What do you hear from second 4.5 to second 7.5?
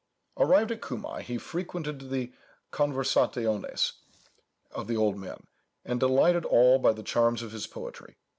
of the old men, and delighted all by the charms